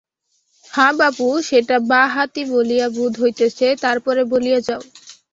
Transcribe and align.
হাঁ 0.71 0.93
বাপু, 0.99 1.27
সেটা 1.49 1.75
বাঁ-হাতি 1.89 2.43
বলিয়া 2.51 2.87
বোধ 2.95 3.13
হইতেছে, 3.21 3.67
তার 3.83 3.97
পরে 4.05 4.21
বলিয়া 4.31 4.59
যাও। 4.67 4.81